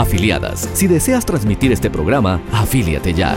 [0.00, 3.36] Afiliadas, si deseas transmitir este programa, afíliate ya.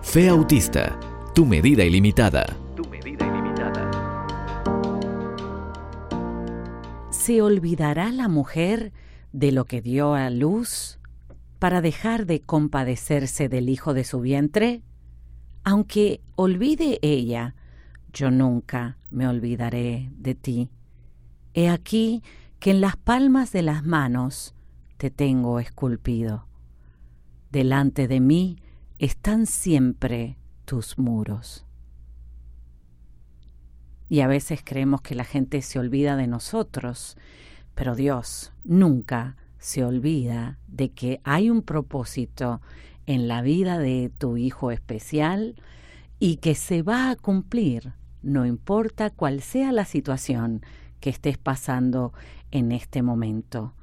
[0.00, 0.98] Fe Autista,
[1.34, 2.46] tu medida ilimitada.
[2.74, 3.90] Tu medida ilimitada.
[7.10, 8.94] ¿Se olvidará la mujer
[9.32, 10.98] de lo que dio a luz
[11.58, 14.80] para dejar de compadecerse del hijo de su vientre?
[15.62, 17.54] Aunque olvide ella,
[18.12, 20.70] yo nunca me olvidaré de ti.
[21.54, 22.22] He aquí
[22.58, 24.54] que en las palmas de las manos
[24.96, 26.46] te tengo esculpido.
[27.50, 28.58] Delante de mí
[28.98, 31.66] están siempre tus muros.
[34.08, 37.16] Y a veces creemos que la gente se olvida de nosotros,
[37.74, 42.60] pero Dios nunca se olvida de que hay un propósito
[43.06, 45.56] en la vida de tu hijo especial
[46.18, 50.62] y que se va a cumplir, no importa cuál sea la situación
[51.00, 52.12] que estés pasando
[52.50, 53.74] en este momento.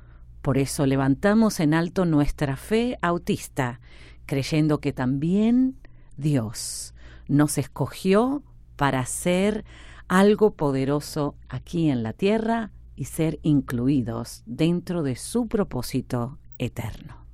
[0.41, 3.81] Por eso levantamos en alto nuestra fe autista
[4.25, 5.75] creyendo que también
[6.15, 6.93] Dios
[7.27, 8.43] nos escogió
[8.75, 9.65] para hacer
[10.07, 17.28] algo poderoso aquí en la tierra y ser incluidos dentro de su propósito eterno.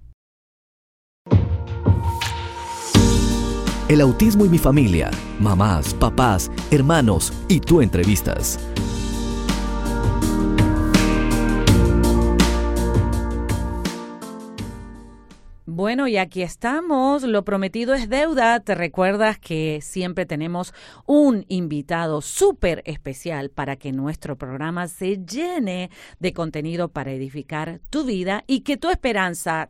[3.88, 8.60] El autismo y mi familia, mamás, papás, hermanos y tú entrevistas.
[15.68, 17.22] Bueno, y aquí estamos.
[17.22, 18.60] Lo prometido es deuda.
[18.60, 20.74] Te recuerdas que siempre tenemos
[21.06, 28.04] un invitado súper especial para que nuestro programa se llene de contenido para edificar tu
[28.04, 29.70] vida y que tu esperanza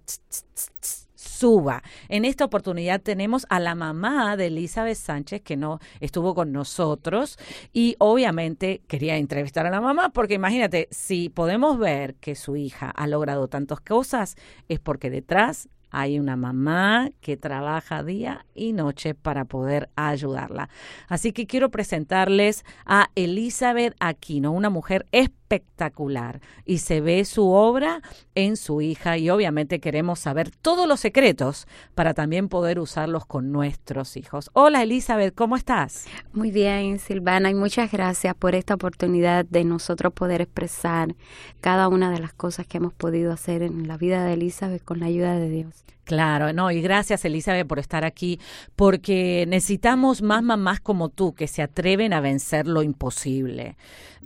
[1.26, 1.84] suba.
[2.10, 7.38] En esta oportunidad tenemos a la mamá de Elizabeth Sánchez que no estuvo con nosotros
[7.74, 12.90] y obviamente quería entrevistar a la mamá porque imagínate, si podemos ver que su hija
[12.90, 14.36] ha logrado tantas cosas
[14.68, 20.70] es porque detrás hay una mamá que trabaja día y noche para poder ayudarla.
[21.08, 25.06] Así que quiero presentarles a Elizabeth Aquino, una mujer
[25.46, 28.02] espectacular y se ve su obra
[28.34, 33.52] en su hija y obviamente queremos saber todos los secretos para también poder usarlos con
[33.52, 34.50] nuestros hijos.
[34.54, 36.06] Hola Elizabeth, ¿cómo estás?
[36.34, 41.16] Muy bien, Silvana, y muchas gracias por esta oportunidad de nosotros poder expresar
[41.62, 45.00] cada una de las cosas que hemos podido hacer en la vida de Elizabeth con
[45.00, 45.86] la ayuda de Dios.
[46.06, 48.40] Claro, no, y gracias Elizabeth por estar aquí,
[48.76, 53.76] porque necesitamos más mamás como tú que se atreven a vencer lo imposible.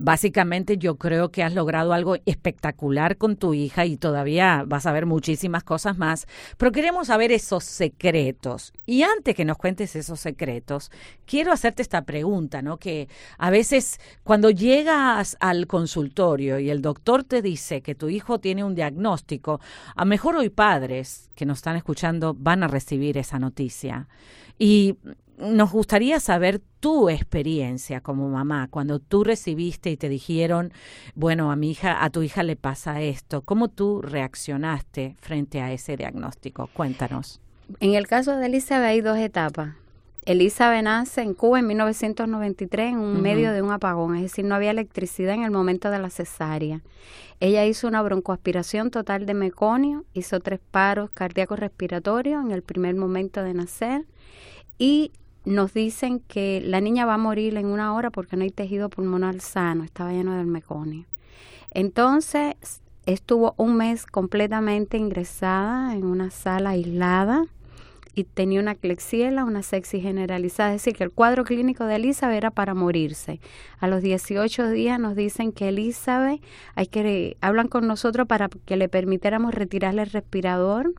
[0.02, 4.92] Básicamente yo creo que has logrado algo espectacular con tu hija y todavía vas a
[4.92, 6.26] ver muchísimas cosas más,
[6.56, 8.72] pero queremos saber esos secretos.
[8.86, 10.90] Y antes que nos cuentes esos secretos,
[11.26, 12.78] quiero hacerte esta pregunta, ¿no?
[12.78, 13.08] Que
[13.38, 18.64] a veces cuando llegas al consultorio y el doctor te dice que tu hijo tiene
[18.64, 19.60] un diagnóstico,
[19.94, 24.08] a mejor hoy padres que nos están escuchando van a recibir esa noticia.
[24.58, 24.96] Y
[25.40, 30.72] nos gustaría saber tu experiencia como mamá, cuando tú recibiste y te dijeron,
[31.14, 35.72] bueno, a mi hija, a tu hija le pasa esto, ¿cómo tú reaccionaste frente a
[35.72, 36.68] ese diagnóstico?
[36.72, 37.40] Cuéntanos.
[37.80, 39.74] En el caso de Elizabeth hay dos etapas.
[40.26, 44.54] Elizabeth nace en Cuba en 1993 en un medio de un apagón, es decir, no
[44.54, 46.82] había electricidad en el momento de la cesárea.
[47.40, 52.96] Ella hizo una broncoaspiración total de meconio, hizo tres paros cardíacos respiratorios en el primer
[52.96, 54.04] momento de nacer
[54.78, 55.12] y
[55.44, 58.90] nos dicen que la niña va a morir en una hora porque no hay tejido
[58.90, 61.06] pulmonar sano, estaba lleno del meconio.
[61.70, 62.54] Entonces
[63.06, 67.46] estuvo un mes completamente ingresada en una sala aislada
[68.14, 72.36] y tenía una clexiela, una sepsis generalizada, es decir, que el cuadro clínico de Elizabeth
[72.36, 73.40] era para morirse.
[73.78, 76.42] A los 18 días nos dicen que Elizabeth,
[76.74, 80.92] hay que hablan con nosotros para que le permitiéramos retirarle el respirador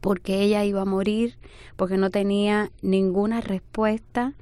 [0.00, 1.36] porque ella iba a morir,
[1.76, 4.34] porque no tenía ninguna respuesta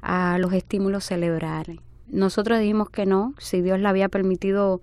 [0.00, 1.78] a los estímulos cerebrales.
[2.08, 4.82] Nosotros dijimos que no, si Dios le había permitido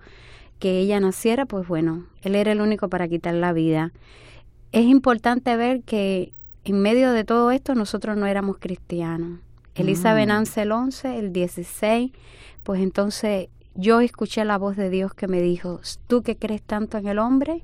[0.59, 3.91] que ella naciera, pues bueno, Él era el único para quitar la vida.
[4.71, 6.33] Es importante ver que
[6.65, 9.39] en medio de todo esto nosotros no éramos cristianos.
[9.75, 10.29] Elizabeth mm.
[10.29, 12.11] nace el 11, el 16,
[12.63, 16.97] pues entonces yo escuché la voz de Dios que me dijo, tú que crees tanto
[16.97, 17.63] en el hombre,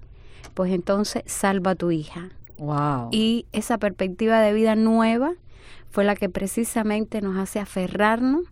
[0.53, 2.29] pues entonces salva a tu hija.
[2.57, 3.09] Wow.
[3.11, 5.33] Y esa perspectiva de vida nueva
[5.89, 8.43] fue la que precisamente nos hace aferrarnos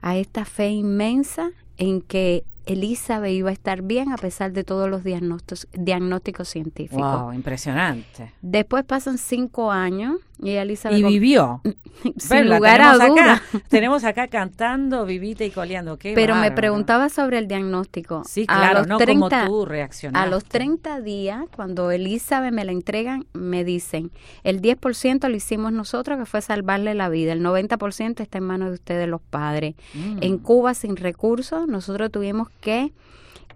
[0.00, 4.90] a esta fe inmensa en que Elizabeth iba a estar bien a pesar de todos
[4.90, 7.22] los diagnósticos, diagnósticos científicos.
[7.22, 8.32] Wow, impresionante.
[8.42, 11.60] Después pasan cinco años Y Elizabeth Y vivió.
[12.16, 13.34] sin lugar a tenemos duda.
[13.34, 15.98] acá, tenemos acá cantando, vivita y coleando.
[15.98, 18.22] Qué Pero me preguntaba sobre el diagnóstico.
[18.24, 20.26] Sí, A claro, los no 30 como tú reaccionaste.
[20.26, 24.10] A los 30 días, cuando Elizabeth me la entregan, me dicen,
[24.44, 28.68] el 10% lo hicimos nosotros, que fue salvarle la vida, el 90% está en manos
[28.68, 29.74] de ustedes los padres.
[29.94, 30.18] Mm.
[30.20, 32.92] En Cuba, sin recursos, nosotros tuvimos que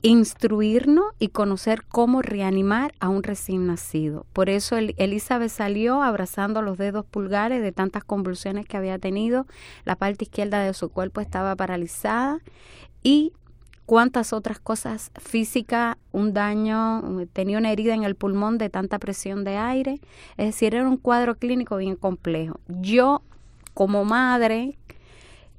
[0.03, 4.27] instruirnos y conocer cómo reanimar a un recién nacido.
[4.33, 9.47] Por eso el- Elizabeth salió abrazando los dedos pulgares de tantas convulsiones que había tenido,
[9.85, 12.41] la parte izquierda de su cuerpo estaba paralizada
[13.03, 13.33] y
[13.87, 17.03] cuántas otras cosas físicas, un daño,
[17.33, 20.01] tenía una herida en el pulmón de tanta presión de aire,
[20.37, 22.59] es decir, era un cuadro clínico bien complejo.
[22.69, 23.23] Yo,
[23.75, 24.77] como madre,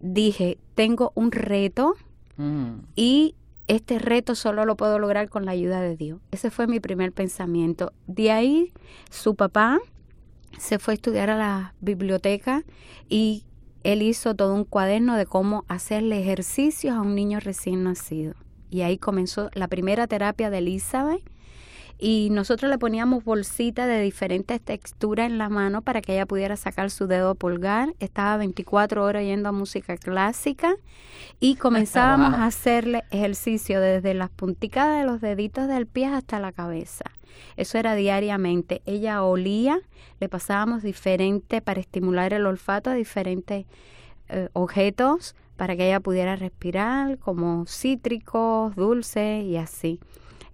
[0.01, 1.95] dije, tengo un reto
[2.35, 2.79] Mm.
[2.95, 3.35] y
[3.67, 6.19] este reto solo lo puedo lograr con la ayuda de Dios.
[6.31, 7.93] Ese fue mi primer pensamiento.
[8.07, 8.73] De ahí,
[9.09, 9.79] su papá
[10.57, 12.63] se fue a estudiar a la biblioteca
[13.09, 13.45] y
[13.83, 18.35] él hizo todo un cuaderno de cómo hacerle ejercicios a un niño recién nacido.
[18.69, 21.21] Y ahí comenzó la primera terapia de Elizabeth.
[21.99, 26.57] Y nosotros le poníamos bolsitas de diferentes texturas en la mano para que ella pudiera
[26.57, 27.93] sacar su dedo pulgar.
[27.99, 30.75] Estaba 24 horas oyendo música clásica
[31.39, 36.51] y comenzábamos a hacerle ejercicio desde las punticadas de los deditos del pie hasta la
[36.51, 37.05] cabeza.
[37.55, 38.81] Eso era diariamente.
[38.85, 39.79] Ella olía,
[40.19, 43.65] le pasábamos diferente para estimular el olfato a diferentes
[44.29, 49.99] eh, objetos para que ella pudiera respirar, como cítricos, dulces y así.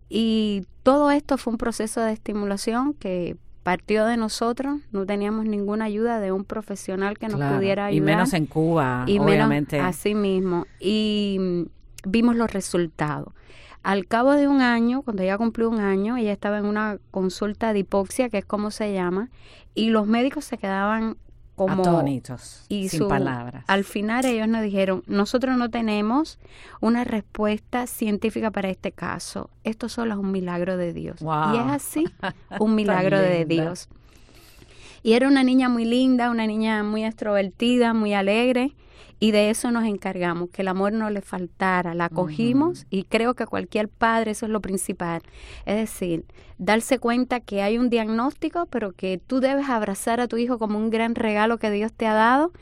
[0.09, 5.85] Y todo esto fue un proceso de estimulación que partió de nosotros, no teníamos ninguna
[5.85, 9.77] ayuda de un profesional que nos Claro, pudiera ayudar Y menos en Cuba, y obviamente.
[9.77, 10.65] menos así mismo.
[10.79, 13.33] Y mm, vimos los resultados.
[13.83, 17.71] Al cabo de un año, cuando ella cumplió un año, ella estaba en una consulta
[17.71, 19.29] de hipoxia, que es como se llama,
[19.75, 21.17] y los médicos se quedaban
[21.67, 23.63] como Atónitos, y sin su- palabras.
[23.67, 26.39] al final ellos nos dijeron, nosotros no tenemos
[26.79, 29.49] una respuesta científica para este caso.
[29.65, 31.19] Esto solo es un milagro de Dios.
[31.19, 31.53] Wow.
[31.53, 32.05] Y es así,
[32.59, 33.45] un milagro de.
[33.45, 33.89] Dios.
[35.03, 38.75] Y era una niña muy linda, una niña muy extrovertida, muy alegre.
[39.21, 41.93] Y de eso nos encargamos, que el amor no le faltara.
[41.93, 45.21] La acogimos y creo que cualquier padre eso es lo principal.
[45.65, 46.25] Es decir,
[46.57, 50.77] darse cuenta que hay un diagnóstico, pero que tú debes abrazar a tu hijo como
[50.77, 52.53] un gran regalo que Dios te ha dado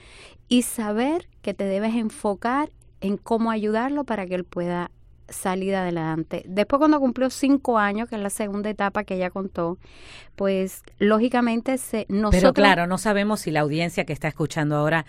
[0.50, 4.90] y saber que te debes enfocar en cómo ayudarlo para que él pueda
[5.30, 6.44] salir adelante.
[6.48, 9.78] Después cuando cumplió cinco años, que es la segunda etapa que ella contó,
[10.38, 12.40] pues lógicamente se, nosotros...
[12.42, 15.04] Pero claro, no sabemos si la audiencia que está escuchando ahora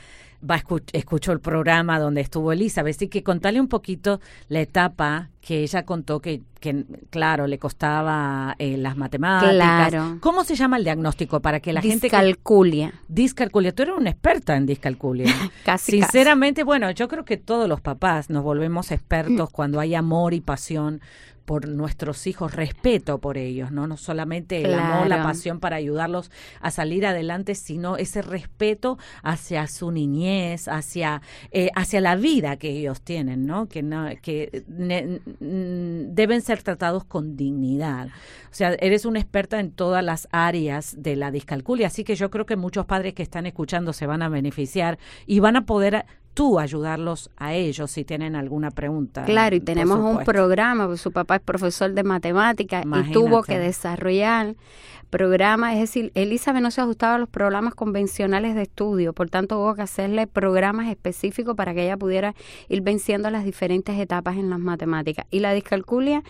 [0.49, 2.97] va a escu- escuchó el programa donde estuvo Elizabeth.
[2.97, 8.55] Así que contale un poquito la etapa que ella contó que, que claro, le costaba
[8.59, 9.53] eh, las matemáticas.
[9.55, 10.17] Claro.
[10.21, 12.09] ¿Cómo se llama el diagnóstico para que la gente...
[12.09, 12.95] que- Discalculia.
[13.09, 13.75] Discalculia.
[13.75, 15.27] Tú eres una experta en discalculia.
[15.67, 20.33] Casi, Sinceramente, bueno, yo creo que todos los papás nos volvemos expertos cuando hay amor
[20.33, 21.03] y pasión
[21.49, 23.87] por nuestros hijos, respeto por ellos, ¿no?
[23.87, 26.31] No solamente el amor, la pasión para ayudarlos
[26.61, 32.69] a salir adelante, sino ese respeto hacia su niñez, hacia, eh, hacia la vida que
[32.69, 33.67] ellos tienen, ¿no?
[33.67, 38.09] Que, no, que ne- deben ser tratados con dignidad.
[38.51, 42.29] O sea, eres una experta en todas las áreas de la discalculia, así que yo
[42.29, 46.05] creo que muchos padres que están escuchando se van a beneficiar y van a poder
[46.39, 49.25] tú ayudarlos a ellos si tienen alguna pregunta.
[49.25, 53.59] Claro, y tenemos un programa, pues su papá es profesor de matemáticas y tuvo que
[53.59, 54.55] desarrollar
[55.09, 59.59] programas, es decir, Elizabeth no se ajustaba a los programas convencionales de estudio, por tanto
[59.59, 62.35] hubo que hacerle programas específicos para que ella pudiera
[62.69, 65.27] ir venciendo las diferentes etapas en las matemáticas.
[65.31, 66.23] Y la discalculia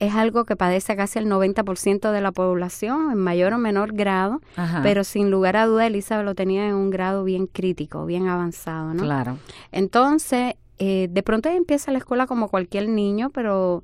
[0.00, 4.40] es algo que padece casi el 90% de la población, en mayor o menor grado,
[4.56, 8.28] Ajá, pero sin lugar a duda Elizabeth lo tenía en un grado bien crítico, bien
[8.28, 9.02] avanzado, ¿no?
[9.02, 9.38] Claro.
[9.72, 13.82] Entonces, eh, de pronto ella empieza la escuela como cualquier niño, pero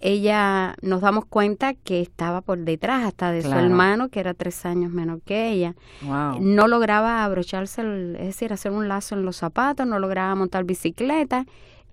[0.00, 4.64] ella nos damos cuenta que estaba por detrás hasta de su hermano, que era tres
[4.64, 5.74] años menor que ella.
[6.02, 6.38] Wow.
[6.40, 10.62] No lograba abrocharse, el- es decir, hacer un lazo en los zapatos, no lograba montar
[10.64, 11.46] bicicleta.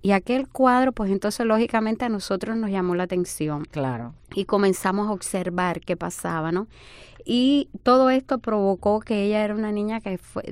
[0.04, 4.14] Y aquel cuadro, pues entonces lógicamente a nosotros nos llamó la atención Claro.
[4.36, 6.68] y comenzamos a observar qué pasaba, ¿no?
[7.28, 10.44] Y todo esto provocó que ella era una niña que fue,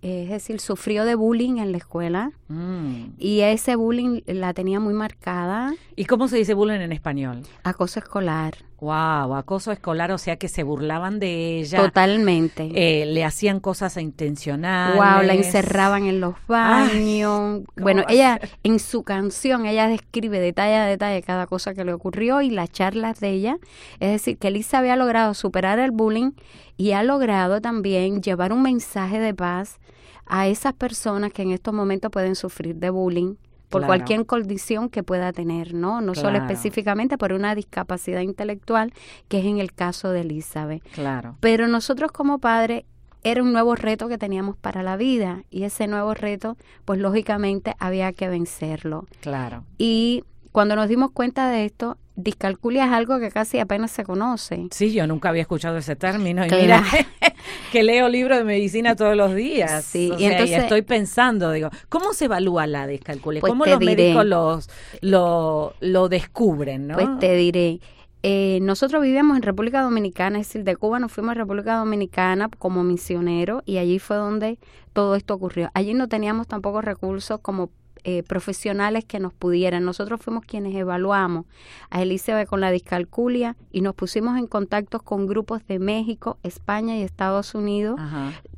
[0.00, 3.10] es decir, sufrió de bullying en la escuela Mm.
[3.18, 7.42] y ese bullying la tenía muy marcada, ¿Y cómo se dice bullying en español?
[7.62, 8.54] acoso escolar.
[8.80, 11.82] Wow, acoso escolar, o sea que se burlaban de ella.
[11.82, 12.70] Totalmente.
[12.74, 14.96] Eh, le hacían cosas intencionales.
[14.96, 17.62] Wow, la encerraban en los baños.
[17.76, 22.40] bueno, ella en su canción, ella describe detalle a detalle cada cosa que le ocurrió
[22.40, 23.58] y las charlas de ella.
[23.98, 26.30] Es decir, que Elisa había logrado superar el bullying
[26.76, 29.80] y ha logrado también llevar un mensaje de paz
[30.24, 33.34] a esas personas que en estos momentos pueden sufrir de bullying
[33.68, 36.00] por cualquier condición que pueda tener, ¿no?
[36.00, 38.92] No solo específicamente por una discapacidad intelectual,
[39.28, 40.82] que es en el caso de Elizabeth.
[40.92, 41.36] Claro.
[41.40, 42.84] Pero nosotros como padres
[43.24, 47.74] era un nuevo reto que teníamos para la vida y ese nuevo reto, pues lógicamente
[47.78, 49.06] había que vencerlo.
[49.20, 49.64] Claro.
[49.76, 54.66] Y cuando nos dimos cuenta de esto, discalculia es algo que casi apenas se conoce.
[54.72, 56.44] Sí, yo nunca había escuchado ese término.
[56.44, 56.82] Y mira,
[57.72, 59.84] que leo libros de medicina todos los días.
[59.84, 63.40] Sí, y, entonces, estoy pensando, digo, ¿cómo se evalúa la discalculia?
[63.40, 64.68] Pues ¿Cómo los médicos los,
[65.00, 66.88] lo, lo descubren?
[66.88, 66.94] ¿no?
[66.94, 67.80] Pues te diré.
[68.24, 72.50] Eh, nosotros vivíamos en República Dominicana, es decir, de Cuba nos fuimos a República Dominicana
[72.58, 74.58] como misioneros y allí fue donde
[74.92, 75.70] todo esto ocurrió.
[75.74, 77.70] Allí no teníamos tampoco recursos como
[78.04, 79.84] eh, profesionales que nos pudieran.
[79.84, 81.46] Nosotros fuimos quienes evaluamos
[81.90, 86.96] a Elizabeth con la discalculia y nos pusimos en contacto con grupos de México, España
[86.96, 88.00] y Estados Unidos,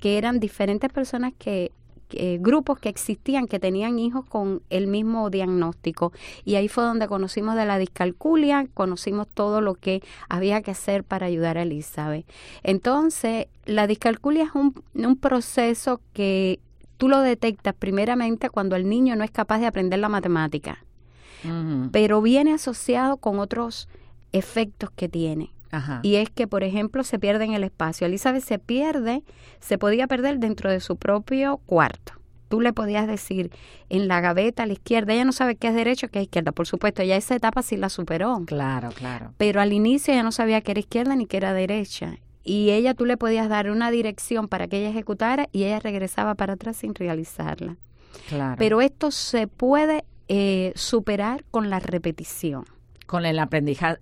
[0.01, 1.73] que eran diferentes personas que
[2.41, 6.13] grupos que existían que tenían hijos con el mismo diagnóstico
[6.45, 11.05] y ahí fue donde conocimos de la discalculia, conocimos todo lo que había que hacer
[11.05, 12.27] para ayudar a Elizabeth.
[12.65, 16.59] Entonces, la discalculia es un, un proceso que
[17.01, 20.85] tú lo detectas primeramente cuando el niño no es capaz de aprender la matemática,
[21.93, 23.89] pero viene asociado con otros
[24.33, 25.51] efectos que tiene.
[26.03, 28.07] Y es que, por ejemplo, se pierde en el espacio.
[28.07, 29.23] Elizabeth se pierde,
[29.61, 32.13] se podía perder dentro de su propio cuarto.
[32.51, 33.51] Tú le podías decir
[33.89, 36.53] en la gaveta a la izquierda, ella no sabe qué es derecho, qué es izquierda.
[36.53, 38.43] Por supuesto, ya esa etapa sí la superó.
[38.45, 39.33] Claro, claro.
[39.39, 42.95] Pero al inicio ella no sabía qué era izquierda ni qué era derecha y ella
[42.95, 46.77] tú le podías dar una dirección para que ella ejecutara y ella regresaba para atrás
[46.79, 47.77] sin realizarla.
[48.29, 48.57] Claro.
[48.59, 52.65] Pero esto se puede eh, superar con la repetición.
[53.11, 53.99] Con el aprendizaje,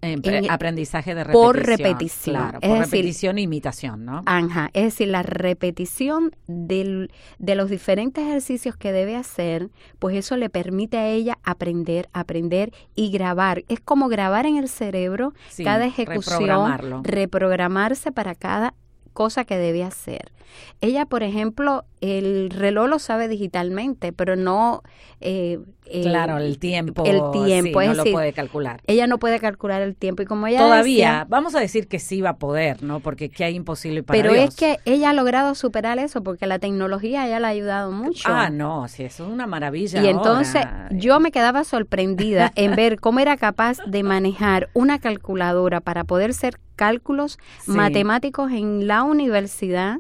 [0.51, 1.43] aprendizaje de repetición.
[1.43, 2.37] Por repetición.
[2.37, 4.23] Claro, por repetición e imitación, ¿no?
[4.27, 10.37] Ajá, es decir, la repetición del, de los diferentes ejercicios que debe hacer, pues eso
[10.37, 13.65] le permite a ella aprender, aprender y grabar.
[13.69, 15.33] Es como grabar en el cerebro
[15.65, 18.75] cada ejecución, reprogramarse para cada
[19.13, 20.33] cosa que debe hacer.
[20.81, 24.83] Ella, por ejemplo, el reloj lo sabe digitalmente, pero no...
[25.21, 27.05] Eh, eh, claro, el tiempo.
[27.05, 28.81] El tiempo, no lo puede calcular.
[28.87, 32.21] Ella no puede calcular el tiempo y como ella Todavía, vamos a decir que sí
[32.21, 33.01] va a poder, ¿no?
[33.01, 36.59] Porque que hay imposible para Pero es que ella ha logrado superar eso porque la
[36.59, 38.29] tecnología ya la ha ayudado mucho.
[38.31, 40.03] Ah, no, sí, eso es una maravilla.
[40.03, 45.81] Y entonces yo me quedaba sorprendida en ver cómo era capaz de manejar una calculadora
[45.81, 49.99] para poder hacer cálculos matemáticos en la universidad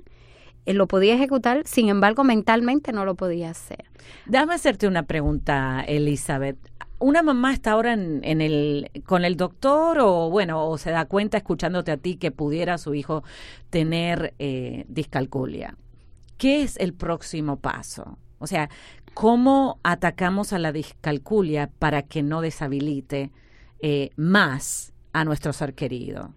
[0.68, 3.86] él lo podía ejecutar, sin embargo, mentalmente no lo podía hacer.
[4.26, 6.58] Déjame hacerte una pregunta, Elizabeth.
[6.98, 11.38] ¿Una mamá está ahora en, el, con el doctor o, bueno, o se da cuenta
[11.38, 13.24] escuchándote a ti que pudiera su hijo
[13.70, 15.74] tener eh, discalculia?
[16.36, 18.18] ¿Qué es el próximo paso?
[18.38, 18.68] O sea,
[19.14, 23.30] ¿cómo atacamos a la discalculia para que no deshabilite
[23.80, 26.34] eh, más a nuestro ser querido?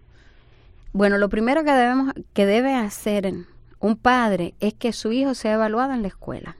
[0.94, 3.32] Bueno, lo primero que debemos, que debe hacer
[3.80, 6.56] un padre es que su hijo sea evaluado en la escuela.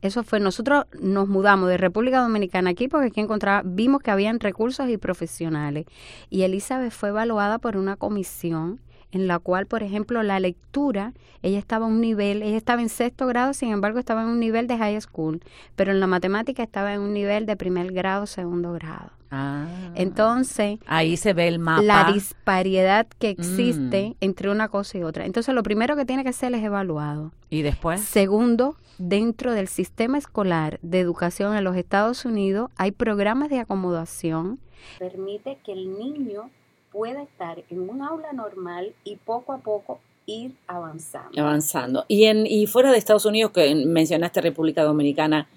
[0.00, 4.38] Eso fue, nosotros nos mudamos de República Dominicana aquí porque aquí encontraba, vimos que habían
[4.38, 5.86] recursos y profesionales.
[6.30, 11.12] Y Elizabeth fue evaluada por una comisión en la cual, por ejemplo, la lectura,
[11.42, 14.40] ella estaba a un nivel, ella estaba en sexto grado, sin embargo, estaba en un
[14.40, 15.40] nivel de high school,
[15.74, 19.10] pero en la matemática estaba en un nivel de primer grado, segundo grado.
[19.36, 21.82] Ah, Entonces, ahí se ve el mapa.
[21.82, 24.16] La disparidad que existe mm.
[24.20, 25.26] entre una cosa y otra.
[25.26, 27.32] Entonces, lo primero que tiene que hacer es evaluado.
[27.50, 28.00] ¿Y después?
[28.00, 34.60] Segundo, dentro del sistema escolar de educación en los Estados Unidos hay programas de acomodación.
[34.98, 36.50] Permite que el niño
[36.92, 41.40] pueda estar en un aula normal y poco a poco ir avanzando.
[41.40, 42.04] Avanzando.
[42.06, 45.48] Y, en, y fuera de Estados Unidos, que mencionaste República Dominicana,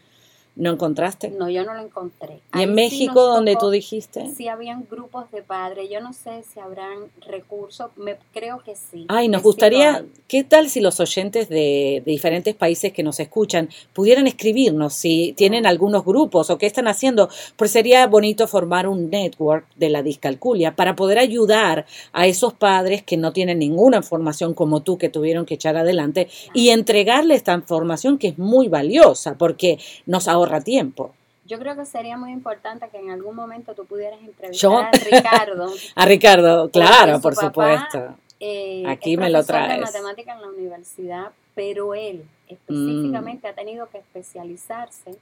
[0.57, 1.29] ¿No encontraste?
[1.29, 2.39] No, yo no lo encontré.
[2.55, 4.31] ¿Y en México, donde tú dijiste?
[4.35, 5.87] Sí, habían grupos de padres.
[5.91, 7.91] Yo no sé si habrán recursos.
[7.95, 9.05] Me, creo que sí.
[9.07, 14.25] Ay, nos gustaría, ¿qué tal si los oyentes de, diferentes países que nos escuchan pudieran
[14.25, 17.29] escribirnos si tienen algunos grupos o qué están haciendo?
[17.55, 23.03] Pues sería bonito formar un network de la discalculia para poder ayudar a esos padres
[23.03, 27.53] que no tienen ninguna información como tú que tuvieron que echar adelante y entregarle esta
[27.53, 31.13] información que es muy valiosa porque nos ahorra tiempo.
[31.45, 35.73] Yo creo que sería muy importante que en algún momento tú pudieras entrevistar a Ricardo.
[35.95, 38.15] a Ricardo, claro, por supuesto.
[38.39, 39.77] Eh, Aquí me lo traes.
[39.77, 43.51] de matemática en la universidad, pero él específicamente mm.
[43.51, 45.17] ha tenido que especializarse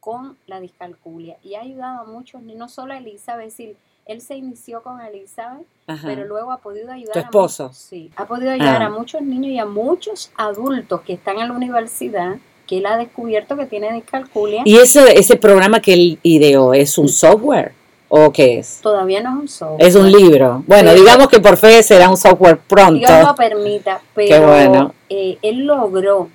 [0.00, 4.20] con la discalculia y ha ayudado a muchos, no solo a Elizabeth, es decir, él
[4.20, 5.66] se inició con Elizabeth,
[6.02, 7.14] pero luego ha podido ayudar.
[7.14, 7.66] ¿Tu esposo?
[7.66, 8.90] A, sí, ha podido ayudar a ah.
[8.90, 13.56] muchos niños y a muchos adultos que están en la universidad que él ha descubierto
[13.56, 14.62] que tiene discalculia.
[14.64, 17.72] ¿Y ese, ese programa que él ideó es un software?
[18.08, 18.80] ¿O qué es?
[18.80, 19.88] Todavía no es un software.
[19.88, 20.62] Es un libro.
[20.66, 22.94] Bueno, digamos que por fe será un software pronto.
[22.94, 24.94] Dios lo permita, pero bueno.
[25.08, 26.28] Eh, él logró,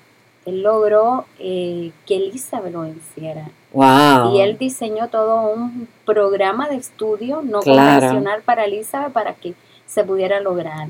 [0.45, 3.50] él logró eh, que Elizabeth lo venciera.
[3.71, 4.33] Wow.
[4.33, 9.53] Y él diseñó todo un programa de estudio no convencional para Elizabeth para que
[9.86, 10.89] se pudiera lograr.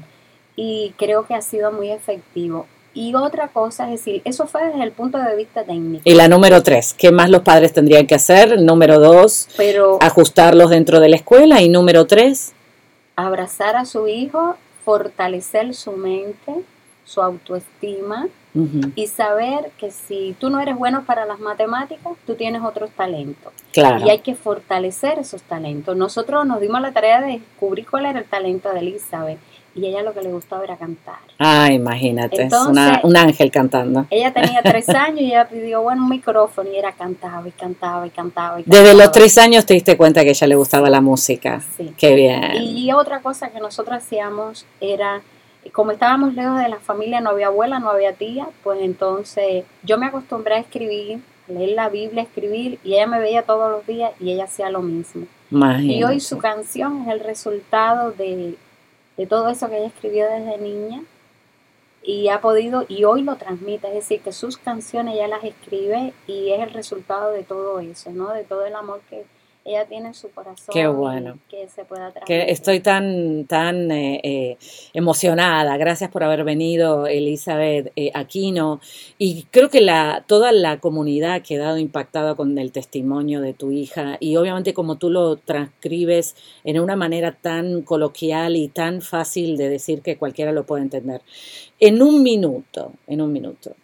[0.55, 2.65] Y creo que ha sido muy efectivo.
[2.93, 6.01] Y otra cosa, es decir, eso fue desde el punto de vista técnico.
[6.05, 8.59] Y la número tres, ¿qué más los padres tendrían que hacer?
[8.61, 11.61] Número dos, Pero, ajustarlos dentro de la escuela.
[11.61, 12.53] Y número tres,
[13.15, 16.53] abrazar a su hijo, fortalecer su mente,
[17.05, 18.27] su autoestima
[18.95, 23.53] y saber que si tú no eres bueno para las matemáticas, tú tienes otros talentos.
[23.71, 24.05] Claro.
[24.05, 25.95] Y hay que fortalecer esos talentos.
[25.95, 29.39] Nosotros nos dimos la tarea de descubrir cuál era el talento de Elizabeth
[29.75, 31.19] y ella lo que le gustaba era cantar.
[31.37, 32.53] Ah, imagínate, es
[33.03, 34.05] un ángel cantando.
[34.09, 38.07] Ella tenía tres años y ella pidió bueno, un micrófono y era cantaba y cantaba
[38.07, 38.59] y cantaba.
[38.59, 41.61] Y Desde los tres años te diste cuenta que a ella le gustaba la música.
[41.77, 41.93] Sí.
[41.97, 42.55] Qué bien.
[42.55, 45.21] Y otra cosa que nosotros hacíamos era,
[45.71, 49.97] como estábamos lejos de la familia, no había abuela, no había tía, pues entonces yo
[49.97, 53.71] me acostumbré a escribir, a leer la Biblia, a escribir, y ella me veía todos
[53.71, 55.25] los días y ella hacía lo mismo.
[55.51, 55.93] Imagínate.
[55.93, 58.55] Y hoy su canción es el resultado de
[59.19, 61.03] de todo eso que ella escribió desde niña
[62.01, 66.13] y ha podido y hoy lo transmite, es decir, que sus canciones ella las escribe
[66.25, 68.29] y es el resultado de todo eso, ¿no?
[68.29, 69.25] De todo el amor que
[69.65, 70.73] ella tiene en su corazón.
[70.73, 71.37] Qué bueno.
[71.49, 74.57] Que se pueda Que estoy tan, tan eh, eh,
[74.93, 75.77] emocionada.
[75.77, 78.79] Gracias por haber venido, Elizabeth eh, Aquino.
[79.17, 83.71] Y creo que la, toda la comunidad ha quedado impactada con el testimonio de tu
[83.71, 84.17] hija.
[84.19, 89.69] Y obviamente como tú lo transcribes en una manera tan coloquial y tan fácil de
[89.69, 91.21] decir que cualquiera lo puede entender.
[91.79, 93.75] En un minuto, en un minuto.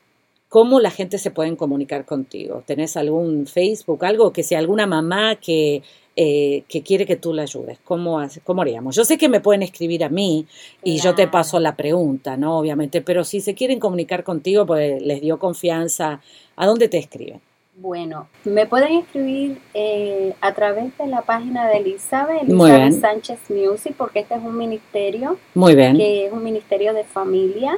[0.55, 2.63] ¿Cómo la gente se puede comunicar contigo?
[2.65, 5.83] ¿Tenés algún Facebook, algo que sea alguna mamá que,
[6.15, 7.77] eh, que quiere que tú la ayudes?
[7.83, 8.95] ¿Cómo, ¿Cómo haríamos?
[8.95, 10.45] Yo sé que me pueden escribir a mí
[10.81, 12.57] y yo te paso la pregunta, ¿no?
[12.57, 16.21] Obviamente, pero si se quieren comunicar contigo, pues les dio confianza,
[16.55, 17.41] ¿a dónde te escriben?
[17.77, 23.93] Bueno, me pueden escribir eh, a través de la página de Elizabeth, Elizabeth Sánchez Music,
[23.97, 25.37] porque este es un ministerio.
[25.53, 25.97] Muy bien.
[25.97, 27.77] Que es un ministerio de familia.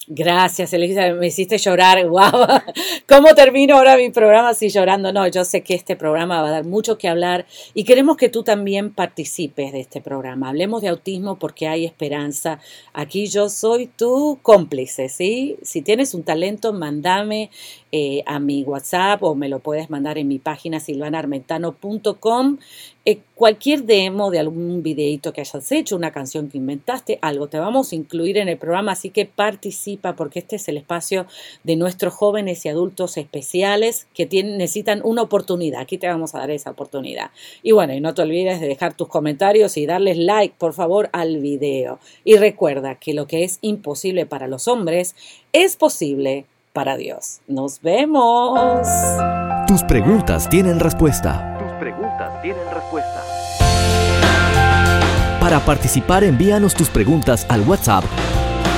[0.08, 2.08] Gracias, Elisa, me hiciste llorar.
[2.08, 2.48] ¡Wow!
[3.08, 5.12] ¿Cómo termino ahora mi programa si llorando?
[5.12, 8.30] No, yo sé que este programa va a dar mucho que hablar y queremos que
[8.30, 10.50] tú también participes de este programa.
[10.50, 12.60] Hablemos de autismo porque hay esperanza.
[12.94, 15.58] Aquí yo soy tu cómplice, ¿sí?
[15.62, 17.52] Si tienes un talento, mándame
[17.92, 22.58] eh, a mi WhatsApp o me lo puedes mandar en mi página silvanarmentano.com.
[23.10, 27.58] Eh, cualquier demo de algún videito que hayas hecho, una canción que inventaste, algo te
[27.58, 31.26] vamos a incluir en el programa, así que participa porque este es el espacio
[31.64, 35.82] de nuestros jóvenes y adultos especiales que necesitan una oportunidad.
[35.82, 37.32] Aquí te vamos a dar esa oportunidad.
[37.64, 41.10] Y bueno, y no te olvides de dejar tus comentarios y darles like, por favor,
[41.12, 41.98] al video.
[42.24, 45.16] Y recuerda que lo que es imposible para los hombres
[45.52, 47.40] es posible para Dios.
[47.48, 48.88] Nos vemos.
[49.68, 51.59] Tus preguntas tienen respuesta.
[52.42, 53.22] Tienen respuesta.
[55.42, 58.06] Para participar, envíanos tus preguntas al WhatsApp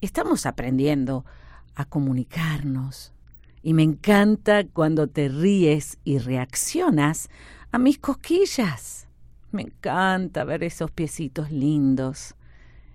[0.01, 1.25] Estamos aprendiendo
[1.75, 3.13] a comunicarnos
[3.63, 7.31] y me encanta cuando te ríes y reaccionas
[7.71, 9.09] a mis cosquillas.
[9.53, 12.35] Me encanta ver esos piecitos lindos.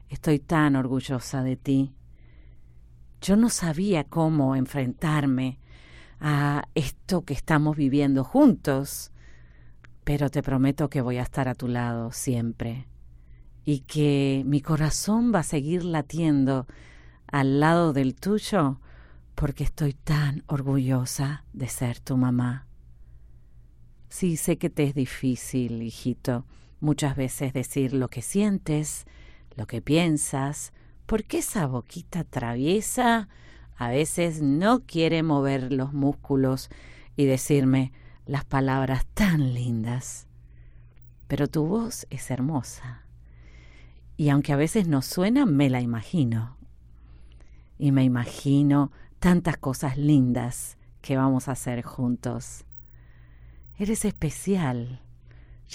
[0.10, 1.94] Estoy tan orgullosa de ti.
[3.22, 5.60] Yo no sabía cómo enfrentarme
[6.20, 9.12] a esto que estamos viviendo juntos,
[10.04, 12.88] pero te prometo que voy a estar a tu lado siempre
[13.64, 16.68] y que mi corazón va a seguir latiendo
[17.28, 18.80] al lado del tuyo
[19.36, 22.68] porque estoy tan orgullosa de ser tu mamá.
[24.10, 26.46] Sí, sé que te es difícil, hijito,
[26.80, 29.06] muchas veces decir lo que sientes,
[29.56, 30.74] lo que piensas,
[31.06, 33.30] porque esa boquita traviesa
[33.76, 36.70] a veces no quiere mover los músculos
[37.16, 37.92] y decirme
[38.26, 40.28] las palabras tan lindas.
[41.28, 43.04] Pero tu voz es hermosa.
[44.16, 46.57] Y aunque a veces no suena, me la imagino.
[47.78, 52.66] Y me imagino tantas cosas lindas que vamos a hacer juntos.
[53.78, 55.02] Eres especial.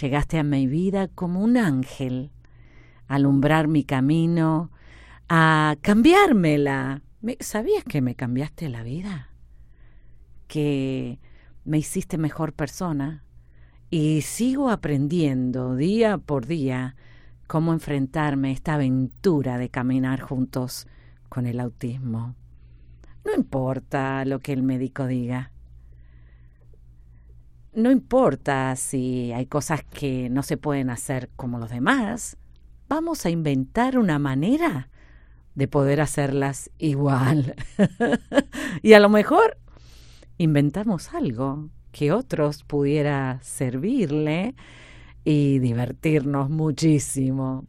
[0.01, 2.31] Llegaste a mi vida como un ángel,
[3.09, 4.71] a alumbrar mi camino,
[5.29, 7.03] a cambiármela.
[7.41, 9.31] ¿Sabías que me cambiaste la vida?
[10.49, 11.21] Que
[11.65, 13.23] me hiciste mejor persona
[13.91, 16.97] y sigo aprendiendo día por día
[17.47, 20.87] cómo enfrentarme a esta aventura de caminar juntos
[21.33, 22.35] con el autismo.
[23.25, 25.53] No importa lo que el médico diga
[27.75, 32.37] no importa si hay cosas que no se pueden hacer como los demás,
[32.89, 34.91] vamos a inventar una manera
[35.55, 37.55] de poder hacerlas igual.
[38.83, 39.57] y a lo mejor
[40.37, 44.55] inventamos algo que otros pudiera servirle
[45.25, 47.67] y divertirnos muchísimo.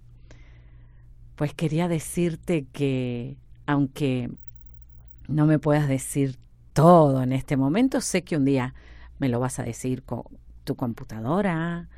[1.36, 4.32] Pues quería decirte que, aunque
[5.28, 6.38] no me puedas decir
[6.74, 8.74] todo en este momento, sé que un día
[9.20, 10.24] me lo vas a decir con
[10.64, 11.90] tu computadora,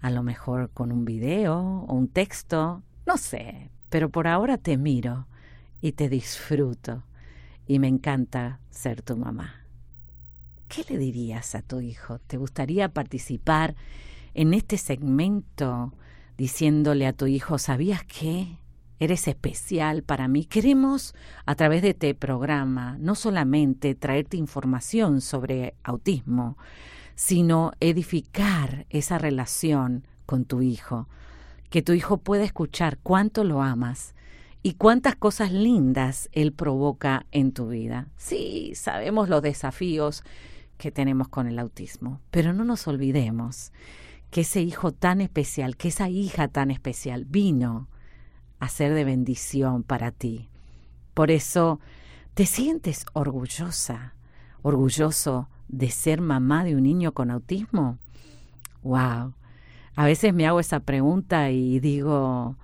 [0.00, 4.76] a lo mejor con un video o un texto, no sé, pero por ahora te
[4.76, 5.26] miro
[5.80, 7.04] y te disfruto
[7.66, 9.66] y me encanta ser tu mamá.
[10.68, 12.18] ¿Qué le dirías a tu hijo?
[12.18, 13.74] ¿Te gustaría participar
[14.34, 15.94] en este segmento
[16.36, 18.58] diciéndole a tu hijo, ¿sabías qué?
[19.00, 20.44] Eres especial para mí.
[20.44, 21.14] Queremos,
[21.46, 26.58] a través de este programa, no solamente traerte información sobre autismo,
[27.14, 31.08] sino edificar esa relación con tu hijo.
[31.70, 34.14] Que tu hijo pueda escuchar cuánto lo amas
[34.62, 38.08] y cuántas cosas lindas él provoca en tu vida.
[38.16, 40.24] Sí, sabemos los desafíos
[40.76, 43.72] que tenemos con el autismo, pero no nos olvidemos
[44.30, 47.88] que ese hijo tan especial, que esa hija tan especial vino
[48.60, 50.48] a ser de bendición para ti.
[51.14, 51.80] Por eso,
[52.34, 54.14] ¿te sientes orgullosa,
[54.62, 57.98] orgulloso de ser mamá de un niño con autismo?
[58.82, 59.34] ¡Wow!
[59.96, 62.56] A veces me hago esa pregunta y digo,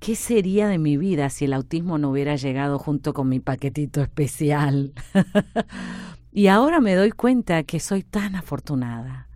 [0.00, 4.02] ¿qué sería de mi vida si el autismo no hubiera llegado junto con mi paquetito
[4.02, 4.92] especial?
[6.32, 9.28] y ahora me doy cuenta que soy tan afortunada,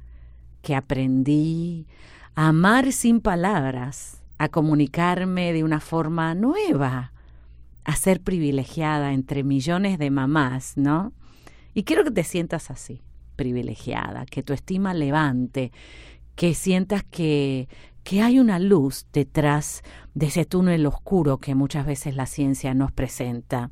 [0.63, 1.87] que aprendí
[2.35, 7.13] a amar sin palabras a comunicarme de una forma nueva,
[7.85, 11.13] a ser privilegiada entre millones de mamás, ¿no?
[11.75, 13.03] Y quiero que te sientas así,
[13.37, 15.73] privilegiada, que tu estima levante,
[16.35, 17.69] que sientas que,
[18.03, 19.83] que hay una luz detrás
[20.15, 23.71] de ese túnel oscuro que muchas veces la ciencia nos presenta.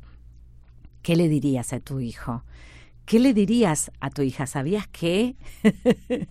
[1.01, 2.43] ¿Qué le dirías a tu hijo?
[3.05, 4.47] ¿Qué le dirías a tu hija?
[4.47, 5.35] ¿Sabías que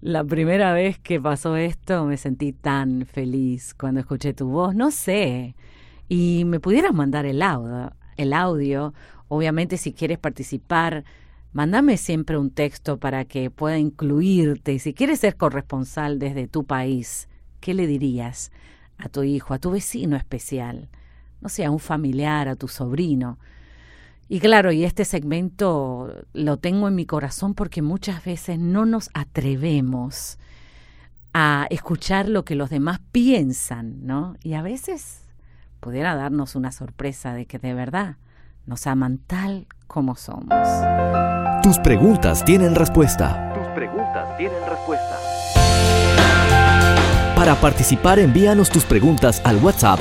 [0.00, 4.76] la primera vez que pasó esto me sentí tan feliz cuando escuché tu voz?
[4.76, 5.56] No sé.
[6.08, 8.94] Y me pudieras mandar el audio, el audio.
[9.26, 11.04] Obviamente si quieres participar,
[11.52, 14.78] mándame siempre un texto para que pueda incluirte.
[14.78, 18.52] Si quieres ser corresponsal desde tu país, ¿qué le dirías
[18.98, 20.90] a tu hijo, a tu vecino especial?
[21.40, 23.38] No sé, a un familiar, a tu sobrino
[24.32, 29.10] y claro, y este segmento lo tengo en mi corazón porque muchas veces no nos
[29.12, 30.38] atrevemos
[31.34, 34.36] a escuchar lo que los demás piensan, ¿no?
[34.42, 35.20] Y a veces
[35.80, 38.16] pudiera darnos una sorpresa de que de verdad
[38.64, 40.54] nos aman tal como somos.
[41.62, 43.52] Tus preguntas tienen respuesta.
[43.52, 45.18] Tus preguntas tienen respuesta.
[47.36, 50.00] Para participar, envíanos tus preguntas al WhatsApp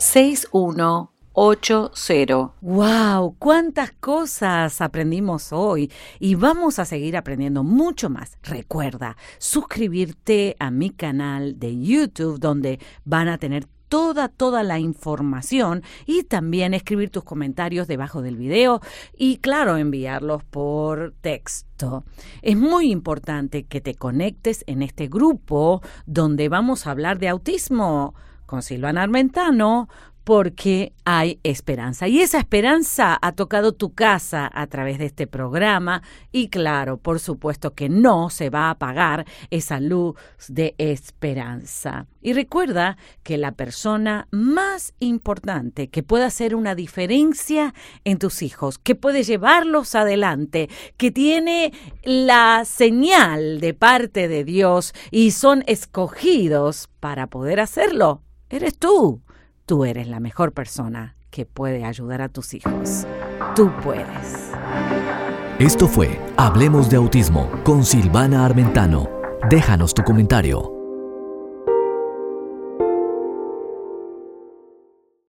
[0.00, 2.52] 305-968-6180.
[2.62, 3.36] ¡Wow!
[3.38, 5.92] ¡Cuántas cosas aprendimos hoy!
[6.18, 8.38] Y vamos a seguir aprendiendo mucho más.
[8.42, 15.82] Recuerda suscribirte a mi canal de YouTube donde van a tener toda, toda la información
[16.06, 18.80] y también escribir tus comentarios debajo del video
[19.14, 22.04] y claro, enviarlos por texto.
[22.40, 28.14] Es muy importante que te conectes en este grupo donde vamos a hablar de autismo
[28.50, 29.88] con Silvana Armentano,
[30.24, 32.08] porque hay esperanza.
[32.08, 37.20] Y esa esperanza ha tocado tu casa a través de este programa y claro, por
[37.20, 40.16] supuesto que no se va a apagar esa luz
[40.48, 42.06] de esperanza.
[42.20, 48.78] Y recuerda que la persona más importante que puede hacer una diferencia en tus hijos,
[48.78, 56.88] que puede llevarlos adelante, que tiene la señal de parte de Dios y son escogidos
[56.98, 59.22] para poder hacerlo, eres tú.
[59.64, 63.06] Tú eres la mejor persona que puede ayudar a tus hijos.
[63.54, 64.50] Tú puedes.
[65.58, 69.08] Esto fue Hablemos de Autismo con Silvana Armentano.
[69.48, 70.79] Déjanos tu comentario.